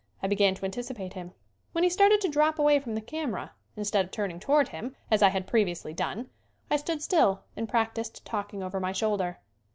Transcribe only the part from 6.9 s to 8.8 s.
still and practiced talking over